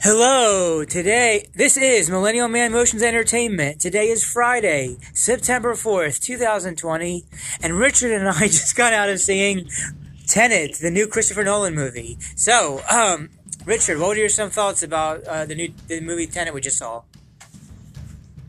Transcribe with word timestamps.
Hello, 0.00 0.84
today, 0.84 1.48
this 1.54 1.76
is 1.76 2.10
Millennial 2.10 2.48
Man 2.48 2.72
Motions 2.72 3.02
Entertainment. 3.02 3.80
Today 3.80 4.08
is 4.08 4.24
Friday, 4.24 4.98
September 5.14 5.74
4th, 5.74 6.20
2020, 6.20 7.24
and 7.62 7.78
Richard 7.78 8.10
and 8.10 8.28
I 8.28 8.40
just 8.48 8.76
got 8.76 8.92
out 8.92 9.08
of 9.08 9.20
seeing 9.20 9.68
Tenet, 10.26 10.78
the 10.80 10.90
new 10.90 11.06
Christopher 11.06 11.44
Nolan 11.44 11.74
movie. 11.74 12.18
So, 12.34 12.82
um, 12.90 13.30
Richard, 13.64 13.98
what 13.98 14.16
are 14.16 14.20
your 14.20 14.28
some 14.28 14.50
thoughts 14.50 14.82
about 14.82 15.24
uh, 15.24 15.46
the 15.46 15.54
new 15.54 15.72
the 15.86 16.00
movie 16.00 16.26
Tenet 16.26 16.52
we 16.52 16.60
just 16.60 16.76
saw? 16.76 17.02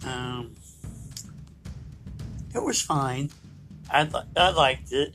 Um, 0.05 0.55
it 2.54 2.64
was 2.64 2.82
fine. 2.82 3.30
I 3.89 4.09
I 4.36 4.50
liked 4.50 4.91
it. 4.91 5.14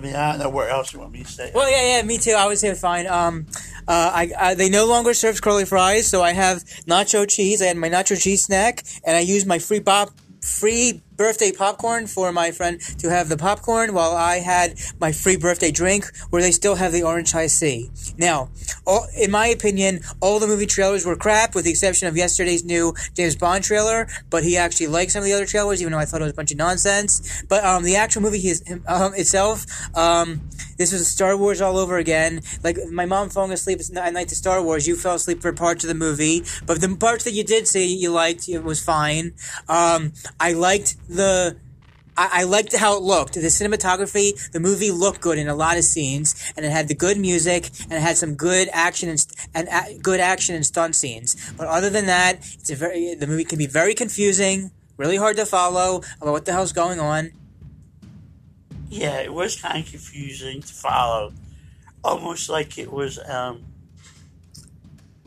I 0.00 0.02
mean, 0.02 0.16
I 0.16 0.30
don't 0.30 0.40
know 0.40 0.48
where 0.48 0.70
else 0.70 0.94
you 0.94 0.98
want 0.98 1.12
me 1.12 1.24
to 1.24 1.30
say. 1.30 1.52
Well, 1.54 1.70
yeah, 1.70 1.96
yeah, 1.96 2.02
me 2.02 2.16
too. 2.16 2.32
I 2.32 2.46
would 2.46 2.56
say 2.56 2.72
fine. 2.72 3.06
Um, 3.06 3.46
uh, 3.86 4.10
I, 4.14 4.32
I 4.38 4.54
they 4.54 4.70
no 4.70 4.86
longer 4.86 5.12
serve 5.12 5.42
curly 5.42 5.66
fries, 5.66 6.06
so 6.06 6.22
I 6.22 6.32
have 6.32 6.64
nacho 6.86 7.28
cheese. 7.28 7.60
I 7.60 7.66
had 7.66 7.76
my 7.76 7.90
nacho 7.90 8.18
cheese 8.18 8.44
snack, 8.44 8.82
and 9.04 9.14
I 9.14 9.20
used 9.20 9.46
my 9.46 9.58
free 9.58 9.80
pop 9.80 10.08
free 10.40 11.02
birthday 11.20 11.52
popcorn 11.52 12.06
for 12.06 12.32
my 12.32 12.50
friend 12.50 12.80
to 12.80 13.10
have 13.10 13.28
the 13.28 13.36
popcorn 13.36 13.92
while 13.92 14.16
I 14.16 14.36
had 14.36 14.80
my 14.98 15.12
free 15.12 15.36
birthday 15.36 15.70
drink 15.70 16.06
where 16.30 16.40
they 16.40 16.50
still 16.50 16.76
have 16.76 16.92
the 16.92 17.02
orange 17.02 17.32
Hi-C. 17.32 17.90
Now, 18.16 18.48
all, 18.86 19.06
in 19.14 19.30
my 19.30 19.48
opinion, 19.48 20.00
all 20.22 20.40
the 20.40 20.46
movie 20.46 20.64
trailers 20.64 21.04
were 21.04 21.16
crap 21.16 21.54
with 21.54 21.66
the 21.66 21.70
exception 21.70 22.08
of 22.08 22.16
yesterday's 22.16 22.64
new 22.64 22.94
James 23.14 23.36
Bond 23.36 23.62
trailer, 23.62 24.08
but 24.30 24.44
he 24.44 24.56
actually 24.56 24.86
liked 24.86 25.12
some 25.12 25.20
of 25.20 25.26
the 25.26 25.34
other 25.34 25.44
trailers 25.44 25.82
even 25.82 25.92
though 25.92 25.98
I 25.98 26.06
thought 26.06 26.22
it 26.22 26.24
was 26.24 26.32
a 26.32 26.36
bunch 26.36 26.52
of 26.52 26.56
nonsense. 26.56 27.42
But 27.50 27.64
um, 27.64 27.82
the 27.82 27.96
actual 27.96 28.22
movie 28.22 28.38
is, 28.38 28.64
um, 28.86 29.12
itself, 29.14 29.66
um, 29.94 30.40
this 30.78 30.90
was 30.90 31.06
Star 31.06 31.36
Wars 31.36 31.60
all 31.60 31.76
over 31.76 31.98
again. 31.98 32.40
Like 32.64 32.78
my 32.90 33.04
mom 33.04 33.28
falling 33.28 33.52
asleep 33.52 33.80
at 33.94 34.12
night 34.14 34.28
to 34.28 34.34
Star 34.34 34.62
Wars, 34.62 34.88
you 34.88 34.96
fell 34.96 35.16
asleep 35.16 35.42
for 35.42 35.52
parts 35.52 35.84
of 35.84 35.88
the 35.88 35.94
movie, 35.94 36.44
but 36.64 36.80
the 36.80 36.96
parts 36.96 37.24
that 37.24 37.32
you 37.32 37.44
did 37.44 37.68
see 37.68 37.94
you 37.94 38.10
liked, 38.10 38.48
it 38.48 38.64
was 38.64 38.82
fine. 38.82 39.34
Um, 39.68 40.14
I 40.40 40.54
liked 40.54 40.96
the 41.10 41.56
I, 42.16 42.44
liked 42.44 42.76
how 42.76 42.96
it 42.96 43.02
looked. 43.02 43.34
The 43.34 43.40
cinematography, 43.40 44.50
the 44.50 44.60
movie 44.60 44.90
looked 44.90 45.20
good 45.20 45.38
in 45.38 45.48
a 45.48 45.54
lot 45.54 45.78
of 45.78 45.84
scenes, 45.84 46.52
and 46.54 46.66
it 46.66 46.70
had 46.70 46.88
the 46.88 46.94
good 46.94 47.16
music, 47.16 47.70
and 47.84 47.92
it 47.92 48.02
had 48.02 48.18
some 48.18 48.34
good 48.34 48.68
action 48.72 49.08
and, 49.08 49.26
and 49.54 49.68
uh, 49.68 49.84
good 50.02 50.20
action 50.20 50.54
and 50.54 50.66
stunt 50.66 50.94
scenes. 50.96 51.52
But 51.56 51.68
other 51.68 51.88
than 51.88 52.06
that, 52.06 52.36
it's 52.36 52.70
a 52.70 52.76
very 52.76 53.14
the 53.14 53.26
movie 53.26 53.44
can 53.44 53.58
be 53.58 53.66
very 53.66 53.94
confusing, 53.94 54.70
really 54.98 55.16
hard 55.16 55.36
to 55.36 55.46
follow 55.46 56.02
about 56.20 56.32
what 56.32 56.44
the 56.44 56.52
hell's 56.52 56.72
going 56.72 57.00
on. 57.00 57.30
Yeah, 58.90 59.20
it 59.20 59.32
was 59.32 59.60
kind 59.60 59.84
of 59.84 59.90
confusing 59.90 60.60
to 60.60 60.74
follow, 60.74 61.32
almost 62.04 62.50
like 62.50 62.76
it 62.76 62.92
was 62.92 63.18
um, 63.28 63.64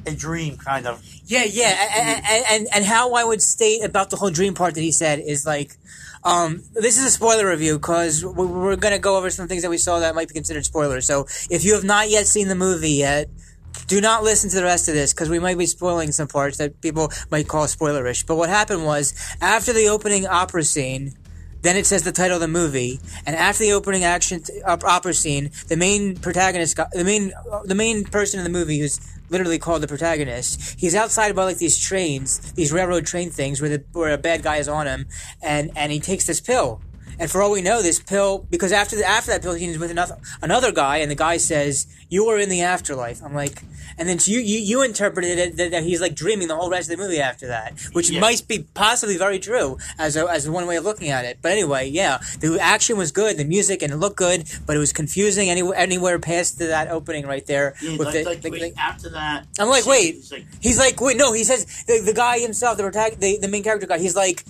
a 0.06 0.12
dream, 0.12 0.58
kind 0.58 0.88
of. 0.88 1.04
Yeah, 1.26 1.44
yeah, 1.44 2.24
and, 2.26 2.46
and 2.50 2.68
and 2.76 2.86
how 2.86 3.14
I 3.14 3.24
would 3.24 3.42
state 3.42 3.84
about 3.84 4.10
the 4.10 4.18
whole 4.18 4.30
dream 4.30 4.54
part 4.54 4.76
that 4.76 4.82
he 4.82 4.92
said 4.92 5.20
is 5.20 5.46
like 5.46 5.78
um, 6.24 6.64
this 6.74 6.98
is 6.98 7.06
a 7.06 7.12
spoiler 7.12 7.48
review 7.50 7.78
because 7.78 8.26
we're 8.26 8.76
going 8.76 8.94
to 8.94 9.00
go 9.00 9.18
over 9.18 9.30
some 9.30 9.48
things 9.48 9.64
that 9.64 9.70
we 9.70 9.78
saw 9.78 10.00
that 10.00 10.16
might 10.16 10.30
be 10.30 10.34
considered 10.34 10.66
spoilers. 10.66 11.06
So 11.06 11.28
if 11.50 11.66
you 11.66 11.74
have 11.74 11.84
not 11.84 12.10
yet 12.10 12.28
seen 12.28 12.48
the 12.48 12.56
movie 12.56 12.92
yet, 12.92 13.30
do 13.88 14.00
not 14.00 14.24
listen 14.24 14.50
to 14.52 14.56
the 14.56 14.64
rest 14.64 14.88
of 14.88 14.94
this 14.94 15.14
because 15.14 15.30
we 15.30 15.40
might 15.40 15.58
be 15.58 15.66
spoiling 15.66 16.12
some 16.12 16.28
parts 16.28 16.58
that 16.58 16.80
people 16.82 17.12
might 17.30 17.48
call 17.48 17.66
spoilerish. 17.66 18.26
But 18.26 18.36
what 18.36 18.50
happened 18.50 18.86
was 18.86 19.14
after 19.42 19.74
the 19.74 19.90
opening 19.90 20.26
opera 20.26 20.64
scene, 20.64 21.14
then 21.64 21.76
it 21.76 21.86
says 21.86 22.04
the 22.04 22.12
title 22.12 22.36
of 22.36 22.42
the 22.42 22.48
movie, 22.48 23.00
and 23.26 23.36
after 23.36 23.64
the 23.64 23.74
opening 23.74 24.04
action 24.04 24.44
opera 24.66 25.14
scene, 25.14 25.50
the 25.68 25.78
main 25.78 26.16
protagonist, 26.16 26.78
the 26.92 27.04
main 27.04 27.34
the 27.66 27.76
main 27.76 28.04
person 28.04 28.40
in 28.40 28.44
the 28.44 28.50
movie 28.50 28.80
who's 28.80 29.00
literally 29.30 29.58
called 29.58 29.82
the 29.82 29.88
protagonist. 29.88 30.80
He's 30.80 30.94
outside 30.94 31.32
about 31.32 31.46
like 31.46 31.58
these 31.58 31.80
trains, 31.80 32.52
these 32.54 32.72
railroad 32.72 33.06
train 33.06 33.32
things 33.32 33.60
where 33.62 33.70
the 33.70 33.84
where 33.94 34.14
a 34.14 34.18
bad 34.18 34.44
guy 34.44 34.58
is 34.58 34.68
on 34.68 34.88
him, 34.88 35.08
and 35.42 35.72
and 35.76 35.92
he 35.92 36.00
takes 36.00 36.28
this 36.28 36.40
pill. 36.40 36.82
And 37.20 37.30
for 37.30 37.42
all 37.42 37.52
we 37.52 37.62
know, 37.62 37.82
this 37.82 38.00
pill 38.00 38.46
because 38.50 38.72
after 38.72 38.96
the, 38.96 39.06
after 39.06 39.32
that 39.32 39.42
pill, 39.42 39.54
he's 39.54 39.78
with 39.78 39.92
another 39.92 40.18
another 40.42 40.72
guy, 40.72 40.98
and 40.98 41.12
the 41.12 41.16
guy 41.16 41.38
says, 41.38 41.88
"You 42.10 42.28
are 42.28 42.40
in 42.40 42.50
the 42.50 42.62
afterlife." 42.62 43.22
I'm 43.24 43.34
like, 43.34 43.64
and 43.98 44.10
then 44.10 44.18
you 44.26 44.40
you, 44.40 44.60
you 44.60 44.82
interpreted 44.82 45.38
it 45.38 45.58
that, 45.58 45.72
that, 45.72 45.84
he's 45.84 46.02
like 46.02 46.16
dreaming 46.16 46.48
the 46.48 46.56
whole 46.56 46.70
rest 46.70 46.90
of 46.90 46.98
the 46.98 47.04
movie 47.04 47.20
after 47.20 47.48
that, 47.48 47.80
which 47.94 48.10
yeah. 48.10 48.20
might 48.20 48.48
be 48.48 48.66
possibly 48.74 49.18
very 49.18 49.40
true 49.40 49.78
as 49.98 50.16
a, 50.16 50.28
as 50.30 50.50
one 50.50 50.66
way 50.66 50.78
of 50.78 50.84
looking 50.84 51.10
at 51.10 51.26
it. 51.26 51.40
But 51.42 51.52
anyway, 51.52 51.90
yeah, 51.90 52.20
the 52.40 52.58
action 52.60 52.98
was 52.98 53.12
good, 53.12 53.38
the 53.38 53.46
music 53.46 53.82
and 53.82 53.94
it 53.94 53.98
looked 53.98 54.18
good, 54.18 54.50
but 54.66 54.76
it 54.76 54.80
was 54.80 54.94
confusing 54.94 55.50
anywhere 55.50 55.78
anywhere 55.78 56.20
past 56.20 56.60
that 56.60 56.90
opening 56.90 57.26
right 57.26 57.46
there. 57.46 57.76
Yeah, 57.82 57.98
with 57.98 58.08
like, 58.08 58.42
the, 58.42 58.50
like, 58.50 58.62
wait, 58.62 58.74
after 58.78 59.10
that, 59.10 59.46
I'm 59.60 59.70
like, 59.70 59.86
wait, 59.86 60.16
he's 60.16 60.32
like, 60.32 60.46
he's 60.62 60.80
like, 60.80 61.00
wait, 61.00 61.18
no, 61.18 61.34
he 61.34 61.44
says 61.44 61.84
the, 61.86 62.02
the 62.04 62.14
guy 62.14 62.40
himself, 62.40 62.78
the, 62.78 62.84
the 63.20 63.38
the 63.42 63.48
main 63.48 63.64
character 63.64 63.88
guy, 63.88 64.00
he's 64.00 64.16
like 64.16 64.44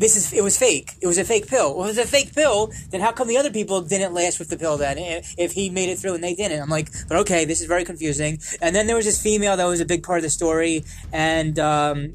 this 0.00 0.16
is 0.16 0.32
it 0.32 0.42
was 0.42 0.58
fake. 0.58 0.94
It 1.02 1.06
was 1.06 1.18
a 1.18 1.24
fake 1.24 1.46
pill. 1.46 1.76
Well, 1.76 1.86
if 1.86 1.96
it's 1.96 2.08
a 2.08 2.10
fake 2.10 2.34
pill, 2.34 2.72
then 2.90 3.02
how 3.02 3.12
come 3.12 3.28
the 3.28 3.36
other 3.36 3.50
people 3.50 3.82
didn't 3.82 4.14
last 4.14 4.38
with 4.38 4.48
the 4.48 4.56
pill 4.56 4.78
then? 4.78 4.96
If 5.36 5.52
he 5.52 5.68
made 5.68 5.90
it 5.90 5.98
through 5.98 6.14
and 6.14 6.24
they 6.24 6.34
didn't, 6.34 6.60
I'm 6.60 6.70
like, 6.70 6.88
but 7.06 7.18
okay, 7.18 7.44
this 7.44 7.60
is 7.60 7.66
very 7.66 7.84
confusing. 7.84 8.40
And 8.62 8.74
then 8.74 8.86
there 8.86 8.96
was 8.96 9.04
this 9.04 9.22
female 9.22 9.58
that 9.58 9.66
was 9.66 9.80
a 9.80 9.84
big 9.84 10.02
part 10.02 10.18
of 10.18 10.22
the 10.22 10.30
story, 10.30 10.84
and 11.12 11.58
um, 11.58 12.14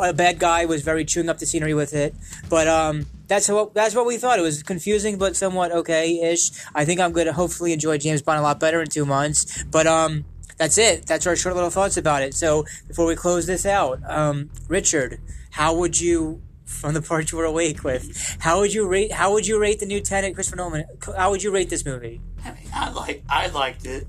a 0.00 0.12
bad 0.12 0.38
guy 0.38 0.64
was 0.64 0.82
very 0.82 1.04
chewing 1.04 1.28
up 1.28 1.38
the 1.38 1.46
scenery 1.46 1.74
with 1.74 1.92
it. 1.92 2.14
But 2.48 2.68
um, 2.68 3.06
that's 3.26 3.48
what 3.48 3.74
that's 3.74 3.96
what 3.96 4.06
we 4.06 4.16
thought. 4.16 4.38
It 4.38 4.42
was 4.42 4.62
confusing, 4.62 5.18
but 5.18 5.34
somewhat 5.34 5.72
okay-ish. 5.72 6.52
I 6.72 6.84
think 6.84 7.00
I'm 7.00 7.10
going 7.10 7.26
to 7.26 7.32
hopefully 7.32 7.72
enjoy 7.72 7.98
James 7.98 8.22
Bond 8.22 8.38
a 8.38 8.42
lot 8.42 8.60
better 8.60 8.80
in 8.80 8.88
two 8.88 9.04
months. 9.04 9.64
But 9.64 9.88
um, 9.88 10.24
that's 10.56 10.78
it. 10.78 11.06
That's 11.06 11.26
our 11.26 11.34
short 11.34 11.56
little 11.56 11.70
thoughts 11.70 11.96
about 11.96 12.22
it. 12.22 12.32
So 12.34 12.64
before 12.86 13.06
we 13.06 13.16
close 13.16 13.48
this 13.48 13.66
out, 13.66 13.98
um, 14.08 14.50
Richard, 14.68 15.20
how 15.50 15.74
would 15.74 16.00
you 16.00 16.40
from 16.64 16.94
the 16.94 17.02
part 17.02 17.30
you 17.32 17.38
were 17.38 17.44
awake 17.44 17.84
with. 17.84 18.36
How 18.40 18.60
would 18.60 18.72
you 18.72 18.86
rate? 18.86 19.12
How 19.12 19.32
would 19.32 19.46
you 19.46 19.58
rate 19.58 19.80
the 19.80 19.86
new 19.86 20.00
Tenet, 20.00 20.34
Christopher 20.34 20.56
Nolan? 20.56 20.84
How 21.16 21.30
would 21.30 21.42
you 21.42 21.50
rate 21.50 21.70
this 21.70 21.84
movie? 21.84 22.20
I 22.44 22.48
mean, 22.52 22.68
I 22.74 22.90
like 22.90 23.22
I 23.28 23.46
liked 23.48 23.86
it. 23.86 24.06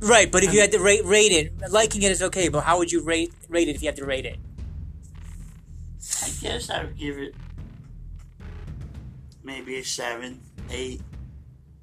Right, 0.00 0.30
but 0.30 0.42
if 0.42 0.50
I 0.50 0.52
you 0.52 0.60
mean, 0.60 0.70
had 0.70 0.72
to 0.72 0.80
rate 0.80 1.04
rate 1.04 1.32
it, 1.32 1.52
liking 1.70 2.02
it 2.02 2.10
is 2.10 2.22
okay. 2.22 2.48
But 2.48 2.64
how 2.64 2.78
would 2.78 2.90
you 2.90 3.02
rate 3.02 3.32
rate 3.48 3.68
it 3.68 3.76
if 3.76 3.82
you 3.82 3.88
had 3.88 3.96
to 3.96 4.04
rate 4.04 4.26
it? 4.26 4.38
I 6.22 6.30
guess 6.40 6.70
I 6.70 6.84
would 6.84 6.96
give 6.96 7.18
it 7.18 7.34
maybe 9.44 9.76
a 9.78 9.84
seven, 9.84 10.40
eight. 10.70 11.00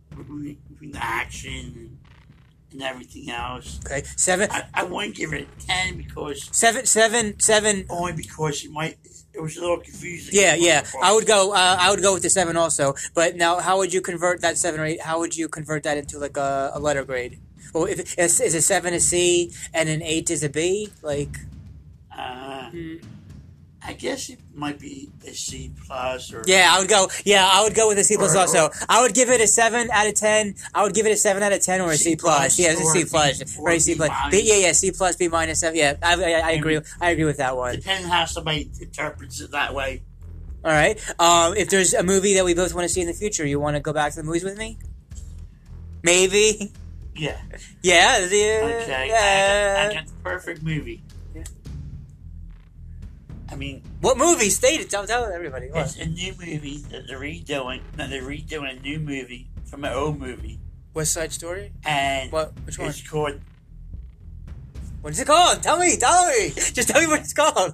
Between 0.09 0.91
the 0.91 1.02
action 1.02 1.99
and 2.72 2.81
everything 2.81 3.30
else. 3.30 3.80
Okay, 3.85 4.03
seven. 4.16 4.50
I, 4.52 4.66
I 4.74 4.84
wouldn't 4.84 5.16
give 5.16 5.34
it 5.34 5.47
a 5.47 5.66
ten 5.66 5.97
because 5.97 6.50
seven, 6.52 6.85
seven, 6.85 7.40
seven. 7.40 7.85
Only 7.90 8.13
because 8.13 8.63
it 8.63 8.72
might 8.72 8.97
it 9.34 9.41
was 9.41 9.57
a 9.57 9.62
little 9.62 9.80
confusing. 9.80 10.34
Yeah, 10.34 10.56
yeah. 10.56 10.85
I 11.02 11.13
would 11.13 11.25
go. 11.25 11.53
Uh, 11.53 11.78
I 11.79 11.91
would 11.91 12.02
go 12.02 12.13
with 12.13 12.24
the 12.24 12.29
seven 12.29 12.58
also. 12.58 12.96
But 13.13 13.35
now, 13.35 13.59
how 13.59 13.78
would 13.78 13.94
you 13.94 14.02
convert 14.02 14.41
that 14.41 14.58
seven 14.58 14.79
or 14.79 14.85
eight? 14.85 15.02
How 15.02 15.19
would 15.19 15.35
you 15.35 15.47
convert 15.47 15.84
that 15.84 15.97
into 15.97 16.19
like 16.19 16.38
a, 16.38 16.72
a 16.74 16.79
letter 16.79 17.03
grade? 17.03 17.40
Well, 17.74 17.85
if 17.85 18.18
is, 18.18 18.41
is 18.41 18.56
a 18.56 18.62
seven 18.62 18.94
a 18.94 19.00
C 19.00 19.52
and 19.74 19.88
an 19.88 20.02
eight 20.02 20.29
is 20.29 20.44
a 20.44 20.50
B? 20.50 20.91
Like, 21.02 21.38
uh, 22.16 22.69
hmm. 22.69 22.96
I 23.81 23.94
guess 23.94 24.29
it 24.29 24.40
might 24.53 24.78
be 24.78 25.09
a 25.25 25.34
C 25.34 25.72
plus 25.85 26.34
or 26.34 26.44
yeah. 26.45 26.69
I 26.69 26.79
would 26.79 26.90
go. 26.90 27.07
Yeah, 27.23 27.50
I 27.50 27.63
would 27.63 27.75
go 27.75 27.88
with 27.88 27.97
a 27.97 28.03
C 28.03 28.17
plus 28.17 28.35
or, 28.35 28.40
also. 28.40 28.69
I 28.90 29.01
would 29.01 29.13
give 29.13 29.29
it 29.29 29.40
a 29.40 29.47
seven 29.47 29.90
out 29.91 30.06
of 30.06 30.16
ten. 30.16 30.56
I 30.73 30.84
would 30.84 30.94
give 30.94 31.06
it 31.06 31.12
a 31.12 31.16
seven 31.16 31.44
out 31.44 31.53
of 31.53 31.62
ten 31.62 31.79
or 31.79 31.91
a 31.91 31.95
C, 31.95 32.12
C 32.12 32.16
plus. 32.17 32.38
plus. 32.38 32.59
Yeah, 32.59 32.72
it's 32.72 32.81
a 32.81 32.85
C 32.85 33.06
plus. 33.06 33.57
Or 33.57 33.69
a 33.69 33.79
C 33.79 33.95
plus. 33.95 34.12
B, 34.31 34.41
yeah, 34.44 34.67
yeah. 34.67 34.72
C 34.73 34.91
plus, 34.91 35.16
B 35.16 35.29
minus. 35.29 35.62
Seven. 35.62 35.78
Yeah, 35.78 35.95
I, 36.03 36.16
I, 36.16 36.31
I 36.40 36.51
agree. 36.51 36.79
I 37.00 37.12
agree 37.12 37.25
with 37.25 37.38
that 37.38 37.56
one. 37.56 37.75
Depending 37.75 38.09
how 38.09 38.25
somebody 38.25 38.69
interprets 38.81 39.40
it 39.40 39.51
that 39.51 39.73
way. 39.73 40.03
All 40.63 40.72
right. 40.72 41.00
Um, 41.17 41.56
if 41.56 41.69
there's 41.69 41.94
a 41.94 42.03
movie 42.03 42.34
that 42.34 42.44
we 42.44 42.53
both 42.53 42.73
want 42.73 42.84
to 42.84 42.90
see 42.94 43.00
in 43.00 43.07
the 43.07 43.13
future, 43.13 43.46
you 43.46 43.61
want 43.61 43.78
to 43.78 43.79
go 43.79 43.93
back 43.93 44.11
to 44.11 44.17
the 44.17 44.23
movies 44.23 44.43
with 44.43 44.58
me? 44.58 44.78
Maybe. 46.03 46.73
Yeah. 47.16 47.37
Yeah. 47.82 48.20
The, 48.20 48.82
okay. 48.84 49.08
Yeah. 49.08 49.75
I 49.78 49.84
got, 49.84 49.91
I 49.91 49.93
got 49.93 50.08
the 50.08 50.14
perfect 50.22 50.64
movie. 50.64 51.02
Mean, 53.59 53.84
what 54.00 54.17
movie? 54.17 54.50
State 54.50 54.79
it. 54.79 54.90
Tell, 54.90 55.06
tell 55.06 55.26
everybody. 55.26 55.67
What? 55.70 55.88
It's 55.88 55.97
a 55.97 56.06
new 56.06 56.32
movie 56.40 56.78
that 56.91 57.08
they're 57.08 57.20
redoing. 57.20 57.82
No, 57.97 58.08
they're 58.08 58.22
redoing 58.22 58.78
a 58.78 58.82
new 58.82 59.00
movie 59.00 59.50
from 59.66 59.84
an 59.84 59.91
old 59.91 60.17
movie. 60.17 60.59
West 60.94 61.11
Side 61.11 61.34
Story. 61.34 61.73
And 61.84 62.32
what? 62.32 62.53
Which 62.66 62.79
one? 62.79 62.88
It's 62.88 63.06
called. 63.06 63.41
What 65.02 65.11
is 65.11 65.20
it 65.20 65.28
called? 65.28 65.61
Tell 65.61 65.78
me. 65.78 65.97
Tell 65.97 66.28
me. 66.28 66.50
Just 66.56 66.88
tell 66.88 67.02
me 67.02 67.08
what 67.08 67.20
it's 67.20 67.34
called. 67.34 67.73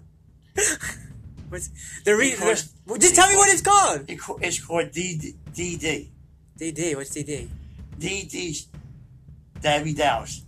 What's 1.49 1.69
the 2.03 2.15
re- 2.15 2.31
just 2.31 3.15
tell 3.15 3.29
me 3.29 3.35
what 3.35 3.49
it's 3.49 3.61
called. 3.61 4.05
It's 4.41 4.59
called 4.65 4.89
DD. 4.89 5.35
DD. 5.53 6.07
DD. 6.59 6.95
What's 6.95 7.11
DD? 7.11 7.47
DD. 7.99 8.65
Debbie 9.61 9.93
Dowse. 9.93 10.41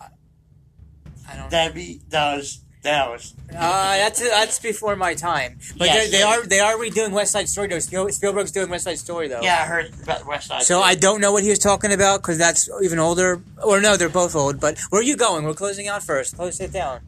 I 0.00 1.36
don't. 1.36 1.50
Debbie 1.50 2.00
does 2.08 2.64
That 2.82 3.10
was 3.10 3.34
Uh, 3.50 3.96
that's 3.98 4.20
that's 4.20 4.58
before 4.58 4.96
my 4.96 5.12
time. 5.14 5.58
But 5.76 5.88
Yeah, 5.88 5.98
they, 5.98 6.08
they 6.10 6.22
are 6.22 6.42
they 6.46 6.60
are 6.60 6.74
redoing 6.76 7.10
West 7.12 7.32
Side 7.32 7.46
Story 7.48 7.68
though. 7.68 7.78
Spielberg's 7.78 8.52
doing 8.52 8.70
West 8.70 8.84
Side 8.84 8.98
Story 8.98 9.28
though. 9.28 9.42
yeah. 9.42 9.58
I 9.62 9.66
heard 9.66 9.92
about 10.02 10.24
West 10.26 10.46
Side. 10.48 10.62
So 10.62 10.76
Story. 10.80 10.84
I 10.84 10.94
don't 10.94 11.20
know 11.20 11.30
what 11.32 11.42
he 11.42 11.50
was 11.50 11.58
talking 11.58 11.92
about 11.92 12.22
because 12.22 12.38
that's 12.38 12.70
even 12.82 12.98
older. 12.98 13.42
Or 13.62 13.80
no, 13.82 13.96
they're 13.98 14.08
both 14.08 14.34
old. 14.34 14.60
But 14.60 14.78
where 14.88 15.00
are 15.00 15.04
you 15.04 15.16
going? 15.16 15.44
We're 15.44 15.52
closing 15.54 15.88
out 15.88 16.02
first. 16.02 16.36
Close 16.36 16.58
it 16.60 16.72
down. 16.72 17.00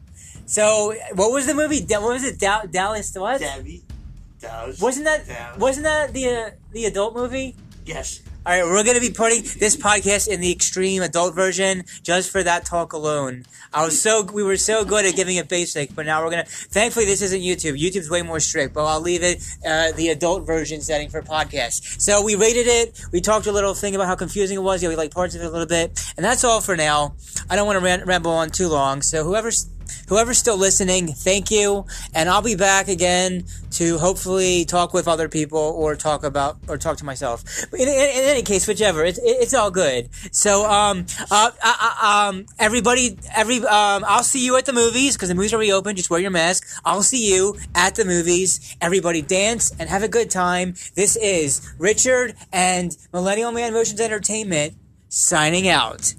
So 0.45 0.93
what 1.15 1.31
was 1.31 1.47
the 1.47 1.55
movie? 1.55 1.81
What 1.89 2.01
was 2.03 2.23
it? 2.23 2.37
Da- 2.39 2.65
Dallas 2.69 3.15
what? 3.15 3.39
Debbie. 3.39 3.81
Does 4.39 4.79
Wasn't 4.79 5.05
that 5.05 5.25
Yeah. 5.27 5.57
wasn't 5.57 5.85
that 5.85 6.13
the 6.13 6.29
uh, 6.29 6.49
the 6.71 6.85
adult 6.85 7.15
movie? 7.15 7.55
yes. 7.85 8.19
All 8.45 8.51
right, 8.51 8.65
we're 8.65 8.83
going 8.83 8.95
to 8.95 9.01
be 9.01 9.09
putting 9.09 9.41
this 9.41 9.77
podcast 9.77 10.27
in 10.27 10.41
the 10.41 10.51
extreme 10.51 11.01
adult 11.01 11.33
version 11.33 11.85
just 12.01 12.29
for 12.29 12.43
that 12.43 12.65
talk 12.65 12.91
alone. 12.91 13.45
I 13.73 13.85
was 13.85 14.01
so 14.01 14.21
we 14.21 14.43
were 14.43 14.57
so 14.57 14.83
good 14.83 15.05
at 15.05 15.15
giving 15.15 15.37
it 15.37 15.47
basic, 15.47 15.95
but 15.95 16.05
now 16.05 16.21
we're 16.21 16.29
gonna. 16.29 16.43
Thankfully, 16.43 17.05
this 17.05 17.21
isn't 17.21 17.39
YouTube. 17.39 17.79
YouTube's 17.81 18.09
way 18.09 18.21
more 18.21 18.41
strict, 18.41 18.73
but 18.73 18.83
I'll 18.85 18.99
leave 18.99 19.23
it 19.23 19.41
uh, 19.65 19.93
the 19.93 20.09
adult 20.09 20.45
version 20.45 20.81
setting 20.81 21.07
for 21.07 21.21
podcasts. 21.21 22.01
So 22.01 22.21
we 22.21 22.35
rated 22.35 22.67
it. 22.67 23.01
We 23.13 23.21
talked 23.21 23.47
a 23.47 23.53
little 23.53 23.73
thing 23.73 23.95
about 23.95 24.07
how 24.07 24.15
confusing 24.15 24.57
it 24.57 24.61
was. 24.61 24.83
Yeah, 24.83 24.89
we 24.89 24.97
like 24.97 25.11
parts 25.11 25.35
of 25.35 25.41
it 25.41 25.45
a 25.45 25.49
little 25.49 25.65
bit, 25.65 26.05
and 26.17 26.25
that's 26.25 26.43
all 26.43 26.59
for 26.59 26.75
now. 26.75 27.15
I 27.49 27.55
don't 27.55 27.65
want 27.65 27.79
to 27.79 28.05
ramble 28.05 28.31
on 28.31 28.49
too 28.49 28.67
long. 28.67 29.01
So 29.01 29.23
whoever's 29.23 29.69
whoever's 30.07 30.37
still 30.37 30.57
listening, 30.57 31.07
thank 31.07 31.51
you, 31.51 31.85
and 32.13 32.29
I'll 32.29 32.41
be 32.41 32.55
back 32.55 32.87
again 32.87 33.45
to 33.71 33.97
hopefully 33.97 34.65
talk 34.65 34.93
with 34.93 35.07
other 35.07 35.27
people 35.29 35.59
or 35.59 35.95
talk 35.95 36.23
about 36.23 36.57
or 36.67 36.77
talk 36.77 36.97
to 36.97 37.05
myself. 37.05 37.43
In, 37.73 37.81
in, 37.81 37.87
in 37.87 38.23
any 38.23 38.43
case, 38.43 38.67
whichever, 38.67 39.03
it's 39.03 39.19
it's 39.23 39.53
all 39.53 39.71
good. 39.71 40.09
So 40.31 40.69
um 40.69 41.05
uh, 41.31 41.51
uh, 41.61 41.73
uh, 41.81 42.27
um 42.27 42.45
everybody 42.59 43.17
every 43.35 43.57
um 43.59 44.03
I'll 44.07 44.23
see 44.23 44.45
you 44.45 44.57
at 44.57 44.65
the 44.65 44.73
movies 44.73 45.15
because 45.15 45.29
the 45.29 45.35
movies 45.35 45.53
are 45.53 45.57
reopened. 45.57 45.97
Just 45.97 46.09
wear 46.09 46.19
your 46.19 46.31
mask. 46.31 46.67
I'll 46.85 47.03
see 47.03 47.33
you 47.33 47.57
at 47.75 47.95
the 47.95 48.05
movies. 48.05 48.75
Everybody 48.81 49.21
dance 49.21 49.71
and 49.79 49.89
have 49.89 50.03
a 50.03 50.07
good 50.07 50.29
time. 50.29 50.75
This 50.95 51.15
is 51.15 51.73
Richard 51.77 52.35
and 52.51 52.95
Millennial 53.11 53.51
Man 53.51 53.73
Motions 53.73 53.99
Entertainment 53.99 54.75
signing 55.09 55.67
out. 55.67 56.13